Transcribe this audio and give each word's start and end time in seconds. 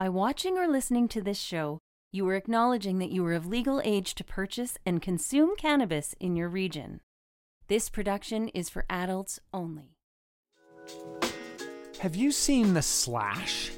By 0.00 0.08
watching 0.08 0.56
or 0.56 0.66
listening 0.66 1.06
to 1.08 1.20
this 1.20 1.38
show, 1.38 1.78
you 2.10 2.26
are 2.26 2.34
acknowledging 2.34 2.98
that 3.00 3.10
you 3.10 3.22
are 3.26 3.34
of 3.34 3.46
legal 3.46 3.82
age 3.84 4.14
to 4.14 4.24
purchase 4.24 4.78
and 4.86 5.02
consume 5.02 5.56
cannabis 5.56 6.14
in 6.18 6.36
your 6.36 6.48
region. 6.48 7.02
This 7.68 7.90
production 7.90 8.48
is 8.48 8.70
for 8.70 8.86
adults 8.88 9.40
only. 9.52 9.98
Have 11.98 12.16
you 12.16 12.32
seen 12.32 12.72
The 12.72 12.80
Slash? 12.80 13.72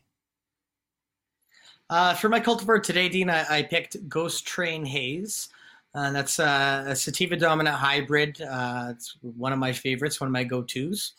Uh, 1.91 2.15
for 2.15 2.31
my 2.31 2.41
cultivar 2.41 2.83
today, 2.83 3.11
Dean, 3.11 3.29
I, 3.29 3.59
I 3.59 3.63
picked 3.63 4.09
Ghost 4.09 4.47
Train 4.47 4.87
Haze. 4.87 5.51
And 5.93 6.17
that's 6.17 6.41
uh, 6.41 6.85
a 6.87 6.97
sativa 6.97 7.37
dominant 7.37 7.77
hybrid. 7.77 8.41
Uh, 8.41 8.93
it's 8.93 9.19
one 9.21 9.53
of 9.53 9.59
my 9.59 9.75
favorites, 9.75 10.19
one 10.19 10.29
of 10.29 10.33
my 10.33 10.45
go 10.45 10.63
tos. 10.63 11.13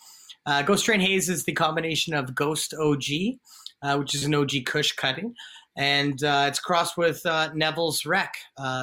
Uh, 0.47 0.64
Ghost 0.64 0.86
Train 0.86 1.02
Haze 1.02 1.30
is 1.30 1.44
the 1.44 1.52
combination 1.52 2.16
of 2.16 2.34
Ghost 2.34 2.73
OG, 2.73 3.03
uh, 3.84 3.97
which 3.97 4.16
is 4.16 4.23
an 4.23 4.34
OG 4.34 4.66
Kush 4.66 4.94
cutting, 4.94 5.36
and 5.77 6.23
uh, 6.23 6.45
it's 6.47 6.59
crossed 6.59 6.97
with 6.97 7.22
Neville's 7.53 8.05
Wreck, 8.05 8.33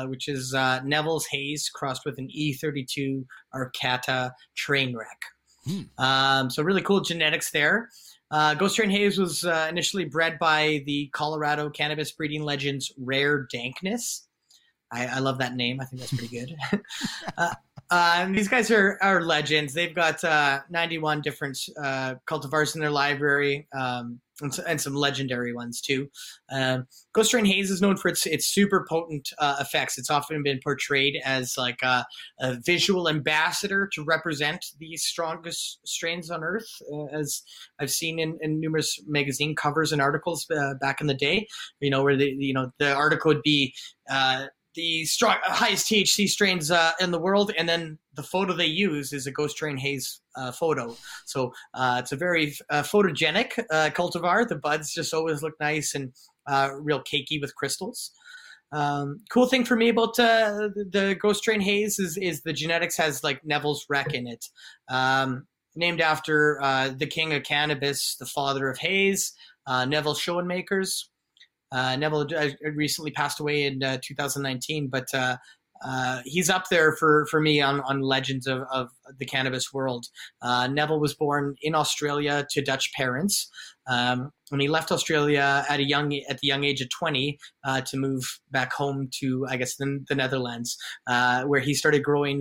which 0.06 0.28
is 0.28 0.52
Neville's 0.52 1.26
Haze 1.26 1.68
crossed 1.68 2.04
with 2.04 2.18
an 2.18 2.28
E32 2.28 3.24
Arcata 3.54 4.32
Train 4.56 4.96
Wreck. 4.96 5.20
Hmm. 5.66 6.02
Um, 6.02 6.50
so 6.50 6.62
really 6.62 6.82
cool 6.82 7.00
genetics 7.00 7.50
there. 7.50 7.90
Uh, 8.30 8.54
Ghost 8.54 8.76
Train 8.76 8.90
Haze 8.90 9.18
was 9.18 9.44
uh, 9.44 9.68
initially 9.70 10.04
bred 10.04 10.38
by 10.38 10.82
the 10.86 11.08
Colorado 11.12 11.70
cannabis 11.70 12.12
breeding 12.12 12.42
legends 12.42 12.92
Rare 12.98 13.46
Dankness. 13.52 14.26
I, 14.90 15.06
I 15.06 15.18
love 15.18 15.38
that 15.38 15.54
name. 15.54 15.80
I 15.80 15.84
think 15.84 16.00
that's 16.00 16.14
pretty 16.14 16.38
good. 16.38 16.56
uh, 17.90 18.08
uh, 18.18 18.26
these 18.32 18.48
guys 18.48 18.70
are, 18.70 18.98
are 19.00 19.22
legends. 19.22 19.72
They've 19.72 19.94
got 19.94 20.22
uh, 20.22 20.60
91 20.70 21.22
different 21.22 21.58
uh, 21.82 22.16
cultivars 22.26 22.74
in 22.74 22.80
their 22.80 22.90
library 22.90 23.66
um, 23.72 24.20
and, 24.40 24.58
and, 24.66 24.80
some 24.80 24.94
legendary 24.94 25.54
ones 25.54 25.80
too. 25.80 26.08
Um, 26.52 26.86
Ghost 27.12 27.30
Train 27.30 27.44
Haze 27.44 27.70
is 27.70 27.80
known 27.80 27.96
for 27.96 28.08
its 28.08 28.26
its 28.26 28.46
super 28.46 28.86
potent 28.88 29.30
uh, 29.38 29.56
effects. 29.60 29.98
It's 29.98 30.10
often 30.10 30.42
been 30.42 30.60
portrayed 30.62 31.18
as 31.24 31.56
like 31.56 31.80
a, 31.82 32.04
a, 32.40 32.58
visual 32.64 33.08
ambassador 33.08 33.88
to 33.94 34.04
represent 34.04 34.64
the 34.78 34.96
strongest 34.96 35.80
strains 35.84 36.30
on 36.30 36.44
Earth, 36.44 36.68
uh, 36.92 37.06
as 37.06 37.42
I've 37.80 37.90
seen 37.90 38.18
in, 38.18 38.38
in, 38.40 38.60
numerous 38.60 39.00
magazine 39.06 39.56
covers 39.56 39.92
and 39.92 40.00
articles 40.02 40.46
uh, 40.50 40.74
back 40.80 41.00
in 41.00 41.06
the 41.06 41.14
day. 41.14 41.48
You 41.80 41.90
know, 41.90 42.02
where 42.02 42.16
the 42.16 42.26
you 42.38 42.52
know 42.52 42.70
the 42.78 42.92
article 42.92 43.30
would 43.30 43.42
be 43.42 43.74
the 44.78 45.04
strong, 45.06 45.38
highest 45.42 45.88
THC 45.88 46.28
strains 46.28 46.70
uh, 46.70 46.92
in 47.00 47.10
the 47.10 47.18
world, 47.18 47.50
and 47.58 47.68
then 47.68 47.98
the 48.14 48.22
photo 48.22 48.52
they 48.52 48.66
use 48.66 49.12
is 49.12 49.26
a 49.26 49.32
Ghost 49.32 49.56
Train 49.56 49.76
Haze 49.76 50.20
uh, 50.36 50.52
photo. 50.52 50.96
So 51.26 51.52
uh, 51.74 51.96
it's 51.98 52.12
a 52.12 52.16
very 52.16 52.54
uh, 52.70 52.82
photogenic 52.82 53.58
uh, 53.72 53.90
cultivar. 53.90 54.46
The 54.46 54.54
buds 54.54 54.94
just 54.94 55.12
always 55.12 55.42
look 55.42 55.54
nice 55.58 55.96
and 55.96 56.12
uh, 56.46 56.70
real 56.80 57.02
cakey 57.02 57.40
with 57.40 57.56
crystals. 57.56 58.12
Um, 58.70 59.18
cool 59.30 59.46
thing 59.46 59.64
for 59.64 59.74
me 59.74 59.88
about 59.88 60.14
the 60.14 61.18
Ghost 61.20 61.42
Train 61.42 61.60
Haze 61.60 61.98
is, 61.98 62.16
is 62.16 62.42
the 62.42 62.52
genetics 62.52 62.96
has 62.98 63.24
like 63.24 63.44
Neville's 63.44 63.84
wreck 63.88 64.14
in 64.14 64.28
it. 64.28 64.44
Um, 64.88 65.48
named 65.74 66.00
after 66.00 66.58
the 66.96 67.06
king 67.06 67.34
of 67.34 67.42
cannabis, 67.42 68.14
the 68.14 68.26
father 68.26 68.68
of 68.68 68.78
haze, 68.78 69.32
Neville 69.66 70.14
Schoenmakers. 70.14 71.06
Uh, 71.72 71.96
Neville 71.96 72.26
uh, 72.36 72.48
recently 72.74 73.10
passed 73.10 73.40
away 73.40 73.64
in 73.64 73.82
uh, 73.82 73.98
2019, 74.02 74.88
but 74.88 75.06
uh, 75.14 75.36
uh, 75.84 76.22
he's 76.24 76.50
up 76.50 76.68
there 76.70 76.92
for, 76.96 77.26
for 77.30 77.40
me 77.40 77.60
on, 77.60 77.80
on 77.82 78.00
legends 78.00 78.46
of, 78.46 78.62
of 78.72 78.88
the 79.18 79.24
cannabis 79.26 79.72
world. 79.72 80.06
Uh, 80.42 80.66
Neville 80.66 80.98
was 80.98 81.14
born 81.14 81.54
in 81.62 81.74
Australia 81.74 82.46
to 82.50 82.62
Dutch 82.62 82.92
parents. 82.94 83.48
Um, 83.88 84.30
and 84.50 84.60
he 84.60 84.68
left 84.68 84.90
Australia 84.90 85.64
at 85.68 85.78
a 85.78 85.84
young 85.84 86.12
at 86.28 86.38
the 86.40 86.48
young 86.48 86.64
age 86.64 86.80
of 86.80 86.88
20 86.90 87.38
to 87.86 87.96
move 87.96 88.40
back 88.50 88.72
home 88.72 89.08
to 89.20 89.46
I 89.48 89.56
guess 89.56 89.76
the, 89.76 90.04
the 90.08 90.14
Netherlands, 90.14 90.76
where 91.06 91.60
he 91.60 91.74
started 91.74 92.02
growing 92.02 92.40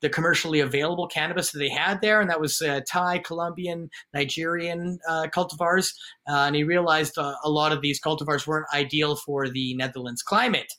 the 0.00 0.08
commercially 0.08 0.60
available 0.60 1.06
cannabis 1.06 1.50
that 1.52 1.58
they 1.58 1.68
had 1.68 2.00
there, 2.00 2.20
and 2.20 2.30
that 2.30 2.40
was 2.40 2.60
uh, 2.62 2.80
Thai, 2.88 3.18
Colombian, 3.18 3.90
Nigerian 4.14 4.98
uh, 5.08 5.26
cultivars. 5.34 5.92
Uh, 6.28 6.44
and 6.46 6.56
he 6.56 6.64
realized 6.64 7.18
uh, 7.18 7.34
a 7.44 7.50
lot 7.50 7.72
of 7.72 7.82
these 7.82 8.00
cultivars 8.00 8.46
weren't 8.46 8.66
ideal 8.74 9.16
for 9.16 9.48
the 9.48 9.74
Netherlands 9.74 10.22
climate. 10.22 10.72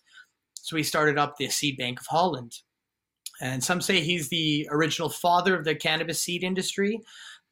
So 0.54 0.76
he 0.76 0.84
started 0.84 1.18
up 1.18 1.38
the 1.38 1.50
Seed 1.50 1.78
Bank 1.78 2.00
of 2.00 2.08
Holland. 2.08 2.54
And 3.42 3.64
some 3.64 3.82
say 3.82 4.02
he's 4.02 4.30
the 4.30 4.68
original 4.72 5.10
father 5.10 5.56
of 5.56 5.66
the 5.66 5.74
cannabis 5.74 6.22
seed 6.22 6.44
industry. 6.44 7.00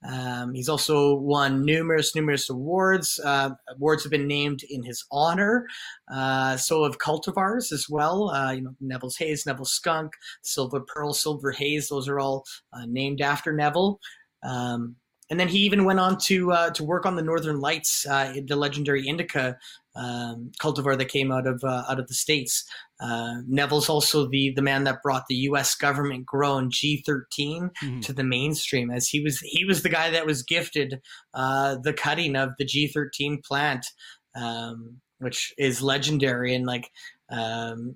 Um, 0.08 0.54
he's 0.54 0.70
also 0.70 1.16
won 1.16 1.66
numerous, 1.66 2.16
numerous 2.16 2.50
awards. 2.50 3.20
Uh, 3.24 3.52
awards 3.70 4.04
have 4.04 4.12
been 4.12 4.28
named 4.28 4.62
in 4.70 4.84
his 4.84 5.06
honor. 5.12 5.66
Uh, 6.12 6.56
so 6.58 6.84
have 6.84 7.00
cultivars 7.00 7.72
as 7.72 7.88
well. 7.90 8.30
Uh, 8.30 8.52
you 8.52 8.62
know, 8.62 8.76
Neville's 8.80 9.18
Haze, 9.18 9.46
Neville 9.46 9.66
Skunk, 9.66 10.14
Silver 10.42 10.82
Pearl, 10.82 11.14
Silver 11.14 11.52
Haze. 11.52 11.90
Those 11.90 12.08
are 12.08 12.20
all 12.20 12.46
uh, 12.74 12.86
named 12.88 13.22
after 13.22 13.52
Neville. 13.52 14.00
Um, 14.44 14.96
and 15.30 15.40
then 15.40 15.48
he 15.48 15.60
even 15.60 15.86
went 15.86 16.00
on 16.00 16.18
to 16.22 16.52
uh, 16.52 16.70
to 16.72 16.84
work 16.84 17.06
on 17.06 17.16
the 17.16 17.22
Northern 17.22 17.60
Lights, 17.60 18.06
uh, 18.08 18.34
the 18.48 18.56
legendary 18.56 19.08
indica 19.08 19.58
um, 20.00 20.52
cultivar 20.62 20.98
that 20.98 21.10
came 21.10 21.32
out 21.32 21.46
of 21.46 21.62
uh, 21.64 21.84
out 21.90 22.00
of 22.00 22.08
the 22.08 22.14
states. 22.14 22.64
Uh, 23.02 23.36
Neville's 23.48 23.90
also 23.90 24.28
the 24.28 24.54
the 24.56 24.62
man 24.62 24.86
that 24.86 25.04
brought 25.04 25.28
the 25.28 25.36
U.S. 25.36 25.76
government 25.76 26.26
grown 26.26 26.70
G13 26.70 27.04
mm-hmm. 27.06 28.00
to 28.02 28.14
the 28.14 28.24
mainstream, 28.24 28.90
as 28.90 29.08
he 29.08 29.22
was 29.22 29.40
he 29.40 29.66
was 29.66 29.84
the 29.84 29.90
guy 29.90 30.10
that 30.10 30.26
was 30.26 30.42
gifted 30.44 31.02
uh, 31.34 31.76
the 31.84 31.94
cutting 31.94 32.36
of 32.36 32.52
the 32.58 32.66
G13 32.66 33.44
plant, 33.44 33.86
um, 34.36 35.02
which 35.20 35.54
is 35.58 35.82
legendary 35.82 36.56
and 36.56 36.66
like. 36.66 36.90
Um, 37.32 37.96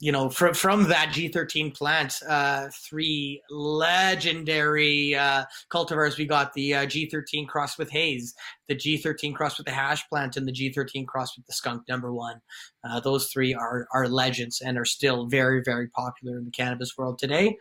you 0.00 0.10
know, 0.10 0.28
from 0.28 0.54
from 0.54 0.88
that 0.88 1.10
G13 1.10 1.74
plant, 1.74 2.18
uh, 2.28 2.68
three 2.72 3.40
legendary 3.50 5.14
uh, 5.14 5.44
cultivars. 5.70 6.18
We 6.18 6.26
got 6.26 6.52
the 6.52 6.74
uh, 6.74 6.86
G13 6.86 7.46
crossed 7.46 7.78
with 7.78 7.90
Haze, 7.90 8.34
the 8.68 8.74
G13 8.74 9.34
crossed 9.34 9.58
with 9.58 9.66
the 9.66 9.72
Hash 9.72 10.06
plant, 10.08 10.36
and 10.36 10.48
the 10.48 10.52
G13 10.52 11.06
crossed 11.06 11.36
with 11.36 11.46
the 11.46 11.52
Skunk 11.52 11.82
Number 11.88 12.12
One. 12.12 12.40
Uh, 12.82 13.00
those 13.00 13.28
three 13.28 13.54
are 13.54 13.86
are 13.92 14.08
legends 14.08 14.60
and 14.60 14.76
are 14.78 14.84
still 14.84 15.26
very 15.26 15.62
very 15.64 15.88
popular 15.88 16.38
in 16.38 16.44
the 16.44 16.50
cannabis 16.50 16.98
world 16.98 17.18
today. 17.18 17.56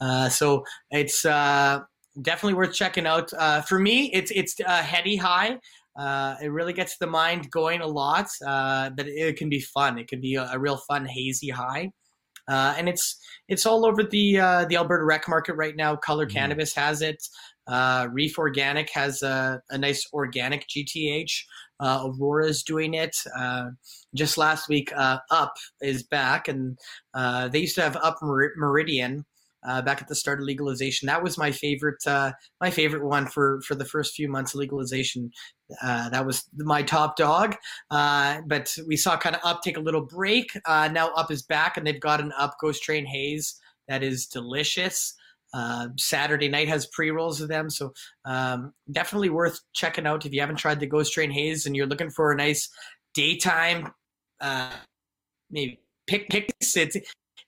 Uh, 0.00 0.28
so 0.28 0.64
it's 0.90 1.24
uh, 1.24 1.80
definitely 2.20 2.54
worth 2.54 2.74
checking 2.74 3.06
out. 3.06 3.30
for 3.66 3.78
me, 3.78 4.12
it's 4.12 4.30
it's 4.30 4.58
a 4.60 4.82
heady 4.82 5.16
high. 5.16 5.58
Uh, 5.96 6.36
it 6.42 6.48
really 6.48 6.72
gets 6.72 6.96
the 6.96 7.06
mind 7.06 7.50
going 7.50 7.80
a 7.82 7.86
lot, 7.86 8.26
uh, 8.46 8.90
but 8.90 9.06
it, 9.06 9.36
can 9.36 9.48
be 9.48 9.60
fun. 9.60 9.98
It 9.98 10.08
can 10.08 10.20
be 10.20 10.36
a, 10.36 10.48
a 10.52 10.58
real 10.58 10.78
fun 10.78 11.04
hazy 11.04 11.50
high, 11.50 11.90
uh, 12.48 12.74
and 12.78 12.88
it's 12.88 13.18
it's 13.48 13.66
all 13.66 13.84
over 13.84 14.02
the 14.02 14.40
uh, 14.40 14.64
the 14.66 14.76
Alberta 14.76 15.04
rec 15.04 15.28
market 15.28 15.54
right 15.54 15.76
now. 15.76 15.94
Color 15.96 16.26
mm. 16.26 16.32
Cannabis 16.32 16.74
has 16.74 17.02
it. 17.02 17.22
Uh, 17.66 18.08
Reef 18.10 18.38
Organic 18.38 18.90
has 18.90 19.22
a, 19.22 19.60
a 19.70 19.78
nice 19.78 20.06
organic 20.12 20.66
GTH. 20.66 21.30
Uh, 21.78 22.06
Aurora 22.06 22.46
is 22.46 22.62
doing 22.62 22.94
it. 22.94 23.16
just 24.14 24.38
last 24.38 24.68
week, 24.68 24.92
Up 24.96 25.54
is 25.82 26.04
back, 26.04 26.48
and 26.48 26.78
they 27.14 27.58
used 27.58 27.74
to 27.74 27.82
have 27.82 27.96
Up 27.96 28.18
Meridian 28.22 29.26
uh, 29.64 29.82
back 29.82 30.02
at 30.02 30.08
the 30.08 30.14
start 30.14 30.40
of 30.40 30.44
legalization. 30.44 31.06
That 31.06 31.22
was 31.22 31.38
my 31.38 31.52
favorite, 31.52 32.04
uh, 32.06 32.32
my 32.60 32.70
favorite 32.70 33.04
one 33.04 33.26
for 33.26 33.60
for 33.62 33.74
the 33.74 33.84
first 33.84 34.14
few 34.14 34.28
months 34.28 34.54
of 34.54 34.60
legalization. 34.60 35.30
Uh, 35.82 36.08
that 36.10 36.26
was 36.26 36.44
my 36.56 36.82
top 36.82 37.16
dog. 37.16 37.56
Uh, 37.90 38.40
but 38.46 38.76
we 38.86 38.96
saw 38.96 39.16
kind 39.16 39.36
of 39.36 39.42
Up 39.44 39.62
take 39.62 39.76
a 39.76 39.80
little 39.80 40.04
break. 40.04 40.50
Uh, 40.66 40.88
now 40.88 41.12
Up 41.12 41.30
is 41.30 41.42
back, 41.42 41.76
and 41.76 41.86
they've 41.86 42.00
got 42.00 42.20
an 42.20 42.32
Up 42.36 42.56
Ghost 42.60 42.82
Train 42.82 43.06
Haze 43.06 43.60
that 43.88 44.02
is 44.02 44.26
delicious. 44.26 45.14
Uh, 45.54 45.88
Saturday 45.98 46.48
night 46.48 46.68
has 46.68 46.86
pre 46.86 47.10
rolls 47.10 47.40
of 47.40 47.48
them, 47.48 47.68
so 47.68 47.92
um, 48.24 48.72
definitely 48.90 49.28
worth 49.28 49.60
checking 49.74 50.06
out 50.06 50.24
if 50.24 50.32
you 50.32 50.40
haven't 50.40 50.56
tried 50.56 50.80
the 50.80 50.86
Ghost 50.86 51.12
Train 51.12 51.30
Haze 51.30 51.66
and 51.66 51.76
you're 51.76 51.86
looking 51.86 52.10
for 52.10 52.32
a 52.32 52.36
nice 52.36 52.70
daytime, 53.14 53.92
maybe 55.50 55.78
pick 56.06 56.28
picks. 56.30 56.76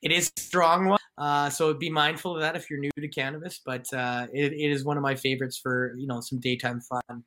It 0.04 0.12
is 0.12 0.30
a 0.36 0.40
strong 0.40 0.88
one, 0.88 0.98
uh, 1.16 1.48
so 1.48 1.72
be 1.72 1.88
mindful 1.88 2.34
of 2.34 2.42
that 2.42 2.56
if 2.56 2.68
you're 2.68 2.78
new 2.78 2.90
to 2.98 3.08
cannabis. 3.08 3.62
But 3.64 3.90
uh, 3.94 4.26
it, 4.34 4.52
it 4.52 4.70
is 4.70 4.84
one 4.84 4.98
of 4.98 5.02
my 5.02 5.14
favorites 5.14 5.58
for 5.58 5.94
you 5.96 6.06
know 6.06 6.20
some 6.20 6.38
daytime 6.40 6.82
fun. 6.82 7.24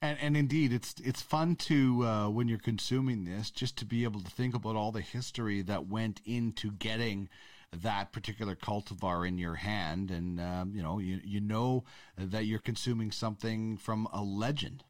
And, 0.00 0.16
and 0.20 0.36
indeed, 0.36 0.72
it's 0.72 0.94
it's 1.04 1.20
fun 1.20 1.56
to 1.56 2.06
uh, 2.06 2.28
when 2.28 2.46
you're 2.46 2.58
consuming 2.58 3.24
this, 3.24 3.50
just 3.50 3.76
to 3.78 3.84
be 3.84 4.04
able 4.04 4.20
to 4.20 4.30
think 4.30 4.54
about 4.54 4.76
all 4.76 4.92
the 4.92 5.00
history 5.00 5.62
that 5.62 5.88
went 5.88 6.20
into 6.24 6.70
getting 6.70 7.28
that 7.72 8.12
particular 8.12 8.54
cultivar 8.54 9.26
in 9.26 9.36
your 9.36 9.56
hand, 9.56 10.12
and 10.12 10.40
um, 10.40 10.72
you 10.76 10.82
know 10.84 11.00
you 11.00 11.20
you 11.24 11.40
know 11.40 11.82
that 12.16 12.46
you're 12.46 12.60
consuming 12.60 13.10
something 13.10 13.76
from 13.76 14.06
a 14.12 14.22
legend. 14.22 14.84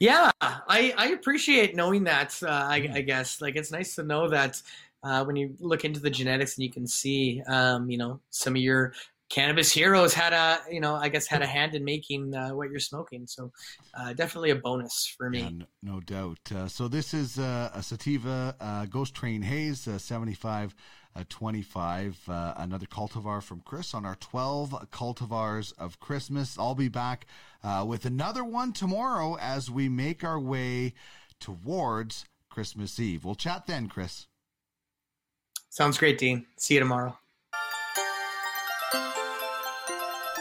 Yeah, 0.00 0.30
I, 0.40 0.94
I 0.96 1.08
appreciate 1.08 1.76
knowing 1.76 2.04
that. 2.04 2.38
Uh, 2.42 2.48
I, 2.48 2.80
mm. 2.80 2.94
I, 2.94 3.00
guess 3.02 3.42
like 3.42 3.56
it's 3.56 3.70
nice 3.70 3.94
to 3.96 4.02
know 4.02 4.28
that 4.30 4.60
uh, 5.02 5.24
when 5.24 5.36
you 5.36 5.54
look 5.60 5.84
into 5.84 6.00
the 6.00 6.10
genetics 6.10 6.56
and 6.56 6.64
you 6.64 6.70
can 6.70 6.86
see, 6.86 7.42
um, 7.46 7.90
you 7.90 7.98
know, 7.98 8.20
some 8.30 8.54
of 8.54 8.62
your 8.62 8.92
cannabis 9.30 9.72
heroes 9.72 10.12
had 10.12 10.32
a, 10.32 10.58
you 10.70 10.80
know, 10.80 10.96
I 10.96 11.08
guess 11.08 11.26
had 11.26 11.40
a 11.40 11.46
hand 11.46 11.74
in 11.74 11.84
making 11.84 12.34
uh, 12.34 12.50
what 12.50 12.70
you're 12.70 12.80
smoking. 12.80 13.26
So 13.26 13.52
uh, 13.94 14.12
definitely 14.12 14.50
a 14.50 14.56
bonus 14.56 15.14
for 15.16 15.30
me. 15.30 15.40
Yeah, 15.40 15.64
no, 15.82 16.00
doubt. 16.00 16.40
Uh, 16.54 16.68
so 16.68 16.88
this 16.88 17.14
is 17.14 17.38
uh, 17.38 17.70
a 17.72 17.82
sativa 17.82 18.54
uh, 18.60 18.86
Ghost 18.86 19.14
Train 19.14 19.42
Haze, 19.42 19.88
75. 19.96 20.74
25, 21.28 22.20
another 22.28 22.86
cultivar 22.86 23.42
from 23.42 23.60
Chris 23.64 23.94
on 23.94 24.06
our 24.06 24.14
12 24.14 24.90
cultivars 24.92 25.72
of 25.76 25.98
Christmas. 25.98 26.56
I'll 26.56 26.76
be 26.76 26.88
back 26.88 27.26
with 27.84 28.06
another 28.06 28.44
one 28.44 28.72
tomorrow 28.72 29.36
as 29.36 29.68
we 29.68 29.88
make 29.88 30.22
our 30.22 30.38
way 30.38 30.94
towards 31.40 32.26
Christmas 32.48 33.00
Eve. 33.00 33.24
We'll 33.24 33.34
chat 33.34 33.66
then, 33.66 33.88
Chris. 33.88 34.28
Sounds 35.70 35.96
great, 35.98 36.18
Dean. 36.18 36.46
See 36.56 36.74
you 36.74 36.80
tomorrow. 36.80 37.16